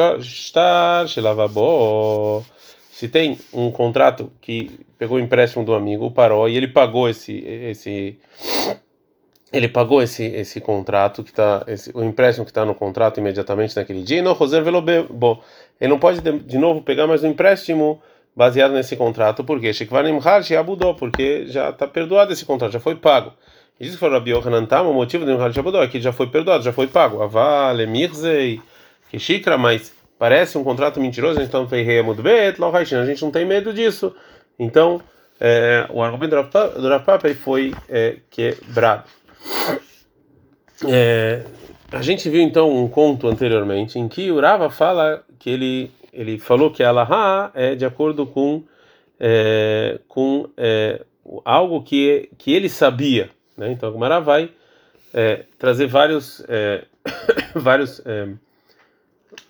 É. 0.00 0.16
Está, 0.18 1.04
se 2.90 3.08
tem 3.08 3.38
um 3.52 3.70
contrato 3.70 4.32
que 4.40 4.72
pegou 4.98 5.18
o 5.18 5.20
empréstimo 5.20 5.64
do 5.64 5.72
amigo, 5.72 6.10
parou 6.10 6.48
e 6.48 6.56
ele 6.56 6.66
pagou 6.66 7.08
esse 7.08 7.38
esse 7.46 8.18
ele 9.52 9.68
pagou 9.68 10.02
esse 10.02 10.24
esse 10.24 10.60
contrato 10.60 11.22
que 11.22 11.32
tá 11.32 11.64
esse, 11.66 11.90
o 11.94 12.02
empréstimo 12.02 12.44
que 12.44 12.50
está 12.50 12.64
no 12.64 12.74
contrato 12.74 13.18
imediatamente 13.18 13.76
naquele 13.76 14.02
dia, 14.02 14.18
e 14.18 14.22
não 14.22 14.34
José 14.34 14.60
bom, 15.10 15.42
ele 15.80 15.90
não 15.90 15.98
pode 15.98 16.20
de, 16.20 16.38
de, 16.40 16.58
novo 16.58 16.82
pegar 16.82 17.06
mais 17.06 17.22
um 17.22 17.28
empréstimo 17.28 18.00
baseado 18.34 18.72
nesse 18.72 18.96
contrato, 18.96 19.44
porque 19.44 19.72
Shekvanim 19.72 20.18
Harsh 20.22 20.52
abudou, 20.52 20.94
porque 20.94 21.46
já 21.46 21.70
está 21.70 21.86
perdoado 21.86 22.32
esse 22.32 22.44
contrato, 22.44 22.72
já 22.72 22.80
foi 22.80 22.94
pago. 22.94 23.32
Isso 23.78 23.92
que 23.92 23.98
for 23.98 24.10
Rabi 24.10 24.30
Yohanan 24.30 24.66
o 24.82 24.94
motivo 24.94 25.26
de 25.26 25.32
Hal 25.32 25.52
Shabodó 25.52 25.82
é 25.82 25.88
que 25.88 26.00
já 26.00 26.10
foi 26.10 26.28
perdoado, 26.28 26.64
já 26.64 26.72
foi 26.72 26.86
pago. 26.86 27.22
Avale, 27.22 27.86
Mirzei, 27.86 28.60
que 29.10 29.42
mas 29.58 29.92
parece 30.18 30.56
um 30.56 30.64
contrato 30.64 30.98
mentiroso, 30.98 31.42
então 31.42 31.68
Feirei 31.68 31.98
Amudbet, 31.98 32.58
Lau 32.58 32.74
a 32.74 32.84
gente 32.84 33.22
não 33.22 33.30
tem 33.30 33.44
medo 33.44 33.74
disso. 33.74 34.14
Então, 34.58 35.02
é, 35.38 35.86
o 35.90 36.02
argumento 36.02 36.30
do 36.30 36.88
Rav 36.88 37.34
foi 37.42 37.74
é, 37.88 38.16
quebrado. 38.30 39.04
É, 40.86 41.44
a 41.90 42.02
gente 42.02 42.28
viu 42.28 42.42
então 42.42 42.70
um 42.70 42.88
conto 42.88 43.28
anteriormente 43.28 43.98
em 43.98 44.08
que 44.08 44.30
o 44.30 44.40
Rava 44.40 44.68
fala 44.68 45.24
que 45.38 45.48
ele 45.50 45.90
ele 46.12 46.38
falou 46.38 46.70
que 46.70 46.82
a 46.82 46.88
Alaha 46.88 47.50
é 47.54 47.74
de 47.74 47.84
acordo 47.84 48.26
com 48.26 48.64
é, 49.18 49.98
com 50.08 50.48
é, 50.56 51.02
algo 51.44 51.82
que 51.82 52.28
que 52.36 52.52
ele 52.52 52.68
sabia, 52.68 53.30
né? 53.56 53.70
Então 53.72 53.88
a 53.88 53.92
Gumara 53.92 54.20
vai 54.20 54.50
é, 55.14 55.44
trazer 55.58 55.86
vários 55.86 56.44
é, 56.48 56.84
vários 57.54 58.02
é, 58.04 58.28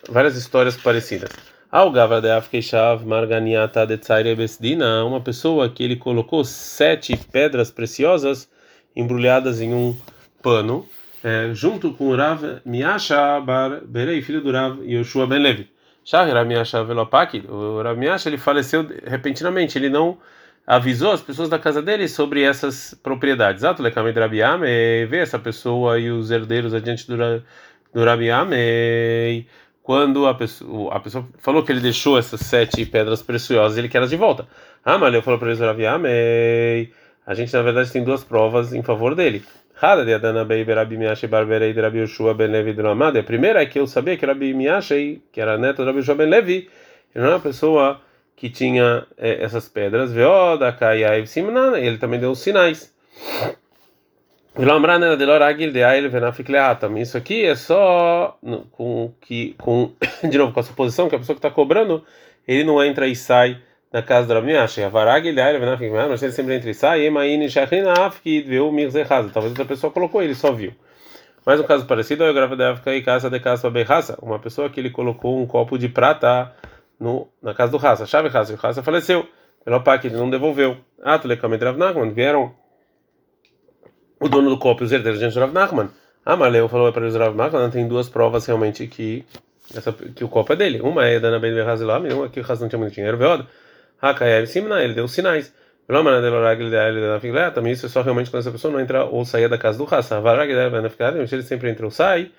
várias 0.08 0.36
histórias 0.36 0.76
parecidas. 0.76 1.30
Ao 1.70 1.90
Gavra 1.90 2.20
de 2.20 2.30
Afkeshav 2.30 3.04
Marganiata 3.04 3.84
de 3.86 3.98
Besdina, 4.36 5.04
uma 5.04 5.20
pessoa 5.20 5.68
que 5.68 5.82
ele 5.82 5.96
colocou 5.96 6.44
sete 6.44 7.16
pedras 7.16 7.70
preciosas 7.70 8.48
embrulhadas 8.96 9.60
em 9.60 9.74
um 9.74 9.94
pano 10.42 10.86
é, 11.22 11.50
junto 11.52 11.92
com 11.92 12.14
Rav 12.14 12.60
Miasha 12.64 13.40
Bar 13.40 13.80
Berei, 13.84 14.22
filho 14.22 14.40
do 14.40 14.52
Rav 14.52 14.78
Yoshua 14.84 15.26
Ben 15.26 15.40
Levi. 15.40 15.68
Shah 16.04 16.24
Rav 16.24 16.46
Miasha 16.46 16.84
Velopak, 16.84 17.44
o 17.48 17.82
Rav 17.82 17.98
Miasha 17.98 18.28
ele 18.28 18.38
faleceu 18.38 18.86
repentinamente, 19.04 19.76
ele 19.76 19.88
não 19.88 20.18
avisou 20.64 21.10
as 21.10 21.20
pessoas 21.20 21.48
da 21.48 21.58
casa 21.58 21.82
dele 21.82 22.06
sobre 22.06 22.42
essas 22.42 22.94
propriedades. 23.02 23.64
Ato 23.64 23.82
Lekamed 23.82 24.16
Rabiame, 24.16 25.06
vê 25.06 25.18
essa 25.18 25.36
pessoa 25.36 25.98
e 25.98 26.10
os 26.10 26.30
herdeiros 26.30 26.72
adiante 26.72 27.08
do, 27.08 27.16
do 27.92 28.04
Rabiame. 28.04 29.48
Quando 29.82 30.26
a 30.26 30.34
pessoa, 30.34 30.94
a 30.94 31.00
pessoa 31.00 31.26
falou 31.38 31.64
que 31.64 31.72
ele 31.72 31.80
deixou 31.80 32.16
essas 32.16 32.40
sete 32.40 32.86
pedras 32.86 33.20
preciosas, 33.20 33.78
ele 33.78 33.88
quer 33.88 33.98
elas 33.98 34.10
de 34.10 34.16
volta. 34.16 34.46
Ah, 34.84 34.96
mas 34.96 35.12
ele 35.12 35.22
falou 35.22 35.40
para 35.40 35.48
eles, 35.48 35.60
Rabiame, 35.60 36.08
a 37.26 37.34
gente 37.34 37.52
na 37.52 37.62
verdade 37.62 37.90
tem 37.90 38.04
duas 38.04 38.22
provas 38.22 38.72
em 38.72 38.82
favor 38.82 39.14
dele. 39.14 39.42
A 43.20 43.22
primeira 43.22 43.62
é 43.62 43.66
que 43.66 43.78
eu 43.78 43.86
sabia 43.86 44.16
que 44.16 44.24
Rabi 44.24 44.54
Miashi, 44.54 45.22
que 45.32 45.40
era 45.40 45.58
neto 45.58 45.82
de 45.82 45.84
Rabi 45.84 45.98
Yoshua 45.98 46.14
Ben 46.14 46.28
Levi, 46.28 46.70
era 47.14 47.28
uma 47.28 47.40
pessoa 47.40 48.00
que 48.36 48.48
tinha 48.48 49.06
é, 49.18 49.42
essas 49.42 49.68
pedras. 49.68 50.12
Veoda, 50.12 50.72
Kaiai, 50.72 51.26
Simnana, 51.26 51.78
ele 51.78 51.98
também 51.98 52.20
deu 52.20 52.30
os 52.30 52.38
sinais. 52.38 52.94
Isso 57.02 57.18
aqui 57.18 57.44
é 57.44 57.54
só 57.54 58.38
com 58.72 59.12
que 59.20 59.54
com 59.58 59.92
de 60.26 60.38
novo 60.38 60.52
com 60.52 60.60
a 60.60 60.62
suposição 60.62 61.08
que 61.08 61.14
a 61.14 61.18
pessoa 61.18 61.34
que 61.34 61.40
está 61.40 61.50
cobrando 61.50 62.02
ele 62.48 62.64
não 62.64 62.82
entra 62.82 63.06
e 63.06 63.14
sai 63.14 63.58
na 63.96 64.02
casa 64.02 64.26
do 64.26 64.34
Rav 64.34 64.44
Miashi. 64.44 64.82
A 64.82 64.90
varag 64.90 65.26
ele 65.26 65.40
era 65.40 65.58
venafik 65.58 65.90
mas 65.90 66.22
ele 66.22 66.32
sempre 66.32 66.54
entra 66.54 66.68
e 66.68 66.74
sai. 66.74 67.06
Emaini 67.06 67.48
shachinaf 67.48 68.20
que 68.20 68.42
viu 68.42 68.70
mirzechaz. 68.70 69.32
Talvez 69.32 69.52
outra 69.52 69.64
pessoa 69.64 69.90
colocou, 69.90 70.22
ele 70.22 70.34
só 70.34 70.52
viu. 70.52 70.74
Mais 71.46 71.58
um 71.58 71.62
caso 71.62 71.86
parecido 71.86 72.22
é 72.24 72.30
o 72.30 72.34
grava 72.34 72.54
da 72.54 72.72
África 72.72 72.94
e 72.94 73.00
casa 73.00 73.30
de 73.30 73.40
casa 73.40 73.70
berraça. 73.70 74.18
Uma 74.20 74.38
pessoa 74.38 74.68
que 74.68 74.78
ele 74.78 74.90
colocou 74.90 75.40
um 75.40 75.46
copo 75.46 75.78
de 75.78 75.88
prata 75.88 76.52
no 77.00 77.26
na 77.42 77.54
casa 77.54 77.72
do 77.72 77.78
raça. 77.78 78.04
Chave 78.04 78.28
raça. 78.28 78.52
O 78.52 78.56
raça 78.56 78.82
faleceu. 78.82 79.26
Pelo 79.64 79.82
que 79.82 80.08
ele 80.08 80.16
não 80.16 80.28
devolveu. 80.28 80.76
Ah, 81.02 81.18
tu 81.18 81.26
lekamet 81.26 81.64
Rav 81.64 81.78
Nachman. 81.78 82.10
Vieram 82.10 82.54
o 84.20 84.28
dono 84.28 84.50
do 84.50 84.58
copo 84.58 84.82
e 84.82 84.84
os 84.84 84.92
herdeiros 84.92 85.18
diante 85.18 85.34
do 85.34 85.40
Rav 85.40 85.54
Nachman. 85.54 85.88
Ah, 86.22 86.36
mas 86.36 86.52
Leo 86.52 86.68
falou 86.68 86.92
para 86.92 87.06
o 87.06 87.18
Rav 87.18 87.34
Nachman. 87.34 87.70
Tem 87.70 87.88
duas 87.88 88.10
provas 88.10 88.44
realmente 88.44 88.86
que 88.88 89.24
essa, 89.74 89.90
que 89.90 90.22
o 90.22 90.28
copo 90.28 90.52
é 90.52 90.56
dele. 90.56 90.82
Uma 90.82 91.06
é 91.06 91.18
da 91.18 91.28
Ana 91.28 91.38
Ben 91.38 91.54
Berrazilam 91.54 92.06
e 92.06 92.12
uma 92.12 92.28
que 92.28 92.40
o 92.40 92.42
raça 92.42 92.60
não 92.60 92.68
tinha 92.68 92.78
muito 92.78 92.92
dinheiro. 92.92 93.16
Veoda. 93.16 93.46
Hakayev 94.00 94.46
Simna, 94.46 94.82
ele 94.82 94.94
deu 94.94 95.08
sinais. 95.08 95.52
Também 97.54 97.72
isso 97.72 97.86
é 97.86 97.88
só 97.88 98.02
realmente 98.02 98.28
quando 98.28 98.40
essa 98.40 98.50
pessoa 98.50 98.72
não 98.72 98.80
entra 98.80 99.04
ou 99.04 99.24
saia 99.24 99.48
da 99.48 99.56
casa 99.56 99.78
do 99.78 99.84
Hassan. 99.84 100.20
Ele 101.30 101.42
sempre 101.42 101.70
entra 101.70 101.84
ou 101.84 101.90
sai. 101.90 102.30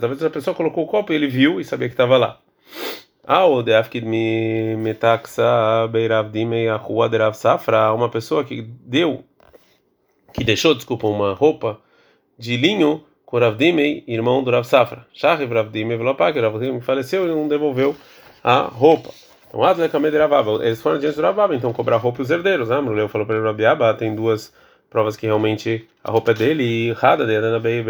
Talvez 0.00 0.22
a 0.22 0.30
pessoa 0.30 0.54
colocou 0.54 0.84
o 0.84 0.86
copo 0.86 1.12
e 1.12 1.16
ele 1.16 1.28
viu 1.28 1.60
e 1.60 1.64
sabia 1.64 1.88
que 1.88 1.94
estava 1.94 2.18
lá. 2.18 2.38
Uma 7.94 8.08
pessoa 8.10 8.44
que 8.44 8.62
deu, 8.62 9.24
que 10.34 10.42
deixou, 10.44 10.74
desculpa, 10.74 11.06
uma 11.06 11.32
roupa 11.32 11.78
de 12.38 12.56
linho 12.56 13.04
com 13.24 13.38
Ravdimei, 13.38 14.02
irmão 14.08 14.42
do 14.42 14.50
Rav 14.50 14.64
Safra. 14.64 15.06
Shahriv 15.14 15.54
Ravdimei, 15.54 15.96
Ravdimei 15.96 16.80
faleceu 16.80 17.24
e 17.26 17.28
não 17.28 17.46
devolveu 17.46 17.94
a 18.42 18.62
roupa. 18.62 19.10
Então, 19.48 20.62
eles 20.62 20.80
foram 20.80 20.98
diante 20.98 21.16
do 21.16 21.22
Ravava, 21.22 21.54
então 21.56 21.72
cobrar 21.72 21.96
roupa 21.96 22.22
os 22.22 22.30
herdeiros. 22.30 22.70
Ah, 22.70 22.80
Muleu 22.80 23.08
falou 23.08 23.26
para 23.26 23.36
ele, 23.36 23.44
Rabiaba, 23.44 23.92
tem 23.94 24.14
duas 24.14 24.52
provas 24.88 25.16
que 25.16 25.26
realmente 25.26 25.88
a 26.02 26.10
roupa 26.10 26.30
é 26.32 26.34
dele 26.34 26.62
e 26.62 26.92
Rada 26.92 27.26
de 27.26 27.36
Adana 27.36 27.60
Bey 27.60 27.84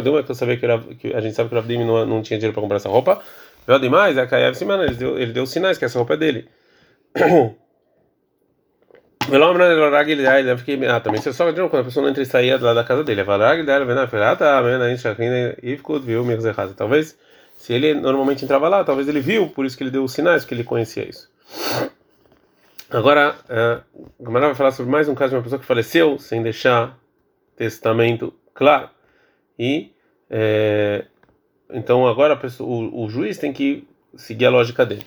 Então 0.00 0.18
é 0.18 0.22
que 0.22 0.30
eu 0.30 0.34
sabia 0.34 0.56
que, 0.56 1.12
a 1.14 1.20
gente 1.20 1.34
sabe 1.34 1.48
que 1.48 1.54
o 1.54 1.58
Ravdim 1.58 1.84
não, 1.84 2.06
não 2.06 2.22
tinha 2.22 2.38
dinheiro 2.38 2.54
para 2.54 2.62
comprar 2.62 2.76
essa 2.76 2.88
roupa. 2.88 3.20
Viu 3.66 3.78
demais, 3.78 4.18
a 4.18 4.26
Kayev 4.26 4.54
Simana, 4.54 4.84
ele 4.84 4.94
deu, 4.94 5.18
ele 5.18 5.32
deu 5.32 5.46
sinais 5.46 5.78
que 5.78 5.84
essa 5.84 5.98
roupa 5.98 6.14
é 6.14 6.16
dele. 6.16 6.48
Ah, 10.88 11.00
também 11.00 11.20
você 11.20 11.32
só 11.32 11.44
quando 11.52 11.80
a 11.80 11.84
pessoa 11.84 12.02
não 12.02 12.10
entra 12.10 12.22
e 12.22 12.26
saía 12.26 12.58
lá 12.58 12.74
da 12.74 12.82
casa 12.82 13.04
dele. 13.04 13.22
Talvez 16.76 17.16
se 17.62 17.72
ele 17.72 17.94
normalmente 17.94 18.44
entrava 18.44 18.68
lá, 18.68 18.82
talvez 18.82 19.06
ele 19.06 19.20
viu, 19.20 19.48
por 19.48 19.64
isso 19.64 19.76
que 19.76 19.84
ele 19.84 19.90
deu 19.92 20.02
os 20.02 20.12
sinais, 20.12 20.44
que 20.44 20.52
ele 20.52 20.64
conhecia 20.64 21.08
isso. 21.08 21.30
Agora, 22.90 23.36
o 24.18 24.24
Gamará 24.24 24.46
vai 24.46 24.56
falar 24.56 24.72
sobre 24.72 24.90
mais 24.90 25.08
um 25.08 25.14
caso 25.14 25.30
de 25.30 25.36
uma 25.36 25.44
pessoa 25.44 25.60
que 25.60 25.64
faleceu 25.64 26.18
sem 26.18 26.42
deixar 26.42 26.98
testamento 27.54 28.34
claro. 28.52 28.90
E 29.56 29.92
é, 30.28 31.04
então 31.72 32.04
agora 32.04 32.36
pessoa, 32.36 32.68
o, 32.68 33.04
o, 33.04 33.08
juiz 33.08 33.38
tem 33.38 33.52
que 33.52 33.86
seguir 34.16 34.46
a 34.46 34.50
lógica 34.50 34.84
dele. 34.84 35.06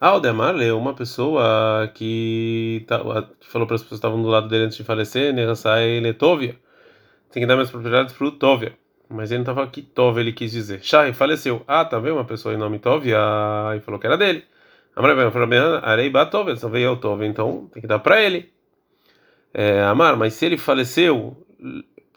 Aldemar 0.00 0.56
leu 0.56 0.76
uma 0.76 0.94
pessoa 0.94 1.88
que, 1.94 2.84
tá, 2.88 2.98
que 3.38 3.48
falou 3.48 3.68
para 3.68 3.76
as 3.76 3.82
pessoas 3.82 4.00
que 4.00 4.04
estavam 4.04 4.20
do 4.20 4.28
lado 4.28 4.48
dele 4.48 4.64
antes 4.64 4.78
de 4.78 4.82
falecer, 4.82 5.32
Nerasai 5.32 6.00
Letovia, 6.00 6.56
tem 7.30 7.40
que 7.40 7.46
dar 7.46 7.54
minhas 7.54 7.70
propriedades 7.70 8.12
para 8.12 8.26
o 8.26 8.32
Tovia. 8.32 8.81
Mas 9.12 9.30
ele 9.30 9.38
não 9.38 9.42
estava 9.42 9.62
aqui 9.62 9.82
Tov, 9.82 10.18
ele 10.18 10.32
quis 10.32 10.50
dizer. 10.50 10.82
Shai 10.82 11.12
faleceu. 11.12 11.62
Ah, 11.66 11.84
tá 11.84 11.98
vendo 11.98 12.14
uma 12.14 12.24
pessoa 12.24 12.54
em 12.54 12.58
nome 12.58 12.78
Tov 12.78 13.06
e 13.06 13.14
aí 13.14 13.80
falou 13.80 14.00
que 14.00 14.06
era 14.06 14.16
dele. 14.16 14.44
Amar 14.94 15.16
Arei 15.82 16.10
Batov, 16.10 16.54
só 16.56 16.68
veio 16.68 16.92
o 16.92 16.96
Tov, 16.96 17.24
então 17.24 17.68
tem 17.72 17.80
que 17.80 17.86
dar 17.86 17.98
para 17.98 18.20
ele. 18.20 18.52
É, 19.54 19.82
Amar, 19.82 20.16
mas 20.16 20.34
se 20.34 20.46
ele 20.46 20.58
faleceu, 20.58 21.36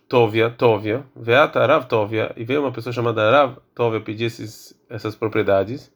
Tovia, 0.07 0.49
Tovia, 0.49 1.03
Veata 1.15 1.65
Rav 1.65 1.85
Tovia, 1.85 2.31
e 2.35 2.43
veio 2.43 2.61
uma 2.61 2.71
pessoa 2.71 2.93
chamada 2.93 3.29
Rav 3.29 3.57
Tovia 3.73 3.99
pedir 3.99 4.25
esses, 4.25 4.77
essas 4.89 5.15
propriedades, 5.15 5.91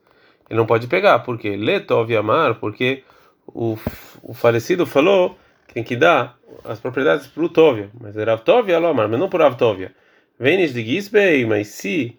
ele 0.50 0.58
não 0.58 0.66
pode 0.66 0.88
pegar, 0.88 1.20
porque 1.20 1.56
Le 1.56 1.80
Tovia 1.82 2.20
Amar, 2.20 2.56
porque 2.56 3.04
o, 3.48 3.78
o 4.24 4.34
falecido 4.34 4.86
falou 4.86 5.38
que 5.68 5.74
tem 5.76 5.84
que 5.84 5.96
dar 5.96 6.38
as 6.66 6.80
propriedades 6.80 7.28
para 7.28 7.44
o 7.44 7.50
Tovia, 7.50 7.90
mas 8.00 8.18
é 8.18 8.24
Rav 8.24 8.42
Tovia, 8.42 8.78
Amar, 8.78 9.08
mas 9.08 9.20
não 9.20 9.30
por 9.30 9.42
Rav 9.42 9.56
Tovia. 9.56 9.94
Vênis 10.40 10.74
de 10.74 10.86
Gisbei, 10.86 11.46
mas 11.46 11.68
se 11.68 12.18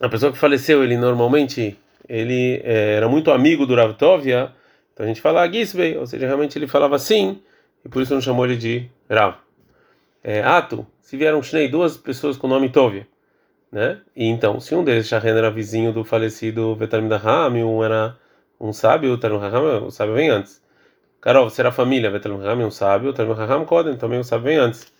a 0.00 0.08
pessoa 0.08 0.32
que 0.32 0.38
faleceu, 0.38 0.82
ele 0.82 0.96
normalmente 0.96 1.78
ele 2.08 2.60
é, 2.64 2.94
era 2.94 3.08
muito 3.08 3.30
amigo 3.30 3.64
do 3.64 3.76
Rav 3.76 3.94
Tovia, 3.94 4.52
então 4.92 5.04
a 5.04 5.08
gente 5.08 5.20
fala 5.20 5.48
Gisbei, 5.48 5.96
ou 5.96 6.04
seja, 6.04 6.26
realmente 6.26 6.58
ele 6.58 6.66
falava 6.66 6.96
assim, 6.96 7.40
e 7.84 7.88
por 7.88 8.02
isso 8.02 8.12
não 8.12 8.20
chamou 8.20 8.44
ele 8.44 8.56
de 8.56 8.90
Rav. 9.08 9.36
É, 10.24 10.42
ato, 10.42 10.84
se 11.00 11.16
vieram 11.16 11.40
Shnei, 11.40 11.68
duas 11.68 11.96
pessoas 11.96 12.36
com 12.36 12.48
o 12.48 12.50
nome 12.50 12.68
Tovia, 12.70 13.06
né? 13.70 14.00
E 14.16 14.26
então, 14.26 14.58
se 14.58 14.74
um 14.74 14.82
deles, 14.82 15.06
Shahen, 15.06 15.36
era 15.36 15.52
vizinho 15.52 15.92
do 15.92 16.02
falecido 16.02 16.74
Vetalmid 16.74 17.12
Raham, 17.14 17.54
um 17.54 17.84
era 17.84 18.16
um 18.58 18.72
sábio, 18.72 19.12
o 19.14 19.38
Raham, 19.38 19.86
o 19.86 19.90
sábio 19.92 20.14
vem 20.14 20.28
antes. 20.28 20.60
Carol, 21.20 21.48
será 21.50 21.70
família, 21.70 22.10
Vetalmid 22.10 22.44
Raham, 22.44 22.66
um 22.66 22.70
sábio, 22.70 23.10
o 23.10 23.12
Talmud 23.12 23.38
Raham, 23.38 23.64
Kodem, 23.64 23.96
também 23.96 24.18
o 24.18 24.24
sábio 24.24 24.46
vem 24.46 24.56
antes. 24.56 24.92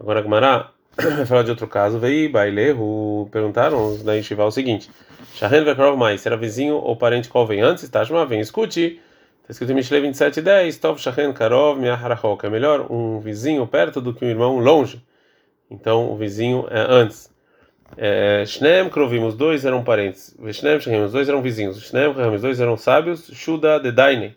Agora, 0.00 0.22
Gmará, 0.22 0.72
vai 0.96 1.26
falar 1.26 1.42
de 1.42 1.50
outro 1.50 1.66
caso, 1.66 1.98
veio 1.98 2.30
Bailehu, 2.30 3.28
perguntaram 3.30 4.02
da 4.02 4.14
Yeshiva 4.14 4.44
o 4.44 4.50
seguinte: 4.50 4.90
Shahen 5.34 5.64
Vekrov 5.64 5.96
mais, 5.96 6.22
será 6.22 6.36
vizinho 6.36 6.76
ou 6.76 6.96
parente 6.96 7.28
qual 7.28 7.46
vem 7.46 7.60
antes? 7.60 7.88
Tashma, 7.88 8.24
vem, 8.24 8.40
escute. 8.40 9.00
Está 9.42 9.52
escrito 9.52 9.72
em 9.72 9.74
Mishle 9.76 10.00
27, 10.00 10.40
10, 10.40 10.78
Tov 10.78 11.00
Shahen 11.00 11.32
Karov 11.32 11.78
Miaharachok. 11.78 12.46
É 12.46 12.50
melhor 12.50 12.90
um 12.90 13.20
vizinho 13.20 13.64
perto 13.66 14.00
do 14.00 14.12
que 14.12 14.24
um 14.24 14.28
irmão 14.28 14.58
longe. 14.58 15.00
Então, 15.70 16.10
o 16.10 16.16
vizinho 16.16 16.66
é 16.70 16.80
antes. 16.80 17.30
É, 17.96 18.42
Shneem 18.44 18.88
Krovim, 18.88 19.22
os 19.22 19.36
dois 19.36 19.64
eram 19.64 19.84
parentes. 19.84 20.34
Shneem 20.50 20.80
Shahen, 20.80 21.04
os 21.04 21.12
dois 21.12 21.28
eram 21.28 21.42
vizinhos. 21.42 21.80
Shneem 21.80 22.12
Krovim, 22.12 22.36
os 22.36 22.42
dois 22.42 22.60
eram 22.60 22.76
sábios. 22.76 23.30
Shuda 23.32 23.78
de 23.78 23.92
Daine. 23.92 24.36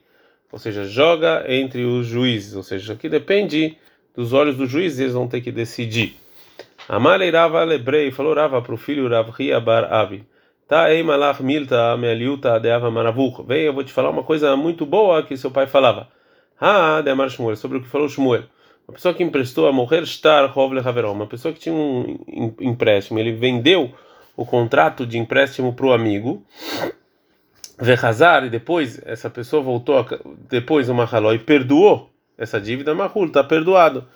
ou 0.52 0.60
seja, 0.60 0.84
joga 0.84 1.44
entre 1.48 1.84
os 1.86 2.06
juízes, 2.06 2.56
ou 2.56 2.64
seja, 2.64 2.94
aqui 2.94 3.08
depende 3.08 3.78
dos 4.16 4.34
olhos 4.34 4.58
dos 4.58 4.70
juízes, 4.70 5.00
eles 5.00 5.14
vão 5.14 5.28
ter 5.28 5.42
que 5.42 5.52
decidir. 5.52 6.16
Amalei 6.90 7.30
Rava 7.30 7.64
Lebrei 7.64 8.10
falou 8.10 8.34
Rava 8.34 8.64
para 8.64 8.74
o 8.74 8.78
filho 8.78 9.08
Rav 9.08 9.30
Ria 9.30 9.60
Bar 9.60 9.94
Abi. 9.94 10.26
Tá 10.68 10.92
ei 10.92 11.04
malach 11.04 11.40
milta 11.44 11.96
mealiuta 11.96 12.60
deava 12.60 12.90
maravuch. 12.90 13.44
Vem, 13.46 13.66
eu 13.66 13.74
vou 13.74 13.84
te 13.84 13.94
falar 13.94 14.10
uma 14.10 14.24
coisa 14.24 14.58
muito 14.58 14.88
boa 14.88 15.22
que 15.22 15.38
seu 15.38 15.52
pai 15.52 15.68
falava. 15.68 16.08
Ah, 16.60 17.00
de 17.02 17.12
Amar 17.12 17.30
Shmuel, 17.30 17.56
sobre 17.58 17.78
o 17.78 17.82
que 17.82 17.88
falou 17.88 18.10
Shmuel. 18.10 18.46
Uma 18.88 18.96
pessoa 18.96 19.14
que 19.14 19.22
emprestou 19.22 19.68
a 19.68 19.72
morrer 19.72 20.02
estar 20.02 20.44
rovle 20.48 20.80
haveró, 20.80 21.12
uma 21.12 21.28
pessoa 21.28 21.54
que 21.54 21.60
tinha 21.60 21.76
um 21.76 22.18
empréstimo, 22.60 23.20
ele 23.20 23.34
vendeu 23.34 23.94
o 24.36 24.44
contrato 24.44 25.06
de 25.06 25.20
empréstimo 25.20 25.74
para 25.74 25.86
o 25.86 25.94
amigo. 25.94 26.44
Vehazar, 27.80 28.46
e 28.46 28.50
depois 28.50 29.00
essa 29.06 29.30
pessoa 29.30 29.62
voltou, 29.62 30.04
depois 30.50 30.90
o 30.90 30.96
Mahaló, 30.96 31.34
e 31.34 31.40
perdoou 31.40 32.10
essa 32.36 32.60
dívida, 32.60 32.96
Mahul, 32.96 33.28
está 33.28 33.44
perdoado 33.44 34.08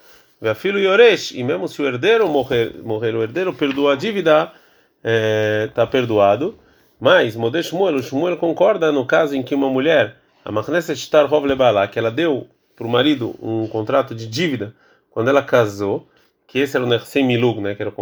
filho 0.53 0.77
Yoresh, 0.77 1.31
e 1.31 1.41
mesmo 1.41 1.69
se 1.69 1.81
o 1.81 1.85
herdeiro 1.85 2.27
morrer, 2.27 2.75
morrer 2.83 3.15
o 3.15 3.23
herdeiro 3.23 3.53
perdoa 3.53 3.93
a 3.93 3.95
dívida, 3.95 4.51
está 4.97 5.83
é, 5.83 5.85
perdoado. 5.85 6.59
Mas 7.00 7.35
Modesh 7.35 7.67
Shmuel, 7.67 7.95
o 7.95 8.03
Shmuel 8.03 8.38
concorda 8.38 8.91
no 8.91 9.05
caso 9.05 9.35
em 9.35 9.43
que 9.43 9.55
uma 9.55 9.69
mulher, 9.69 10.17
a 10.43 10.51
Machneset 10.51 11.00
Shtar 11.00 11.33
Lebala, 11.33 11.88
que 11.88 11.97
ela 11.97 12.12
deu 12.12 12.47
para 12.75 12.85
o 12.85 12.89
marido 12.89 13.35
um 13.41 13.67
contrato 13.67 14.13
de 14.13 14.27
dívida 14.27 14.75
quando 15.09 15.29
ela 15.29 15.41
casou, 15.43 16.09
que 16.47 16.59
esse 16.59 16.75
era 16.75 16.85
o 16.85 16.89
Nersem 16.89 17.25
Milug, 17.25 17.62
né, 17.62 17.75
que 17.75 17.81
era, 17.81 17.93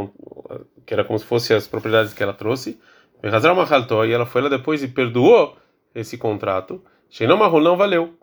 que 0.85 0.93
era 0.93 1.03
como 1.03 1.19
se 1.19 1.25
fosse 1.25 1.53
as 1.53 1.67
propriedades 1.67 2.13
que 2.13 2.23
ela 2.23 2.33
trouxe, 2.33 2.79
e 3.23 4.11
ela 4.11 4.25
foi 4.25 4.41
lá 4.41 4.49
depois 4.49 4.81
e 4.81 4.87
perdoou 4.87 5.57
esse 5.93 6.17
contrato. 6.17 6.81
Sheinom 7.09 7.37
não 7.59 7.77
valeu, 7.77 8.13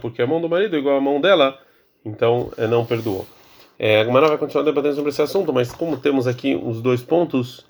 porque 0.00 0.20
a 0.20 0.26
mão 0.26 0.40
do 0.40 0.48
marido 0.48 0.76
é 0.76 0.78
igual 0.78 0.96
a 0.96 1.00
mão 1.00 1.20
dela 1.20 1.58
então 2.06 2.52
é, 2.56 2.66
não 2.66 2.86
perdoou. 2.86 3.26
É, 3.78 4.00
a 4.00 4.04
Gemara 4.04 4.28
vai 4.28 4.38
continuar 4.38 4.64
debatendo 4.64 4.94
sobre 4.94 5.10
esse 5.10 5.20
assunto, 5.20 5.52
mas 5.52 5.72
como 5.72 5.98
temos 5.98 6.26
aqui 6.26 6.54
os 6.54 6.80
dois 6.80 7.02
pontos, 7.02 7.66